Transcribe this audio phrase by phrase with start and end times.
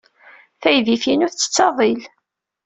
[0.61, 2.01] Taydit-inu tettett aḍil.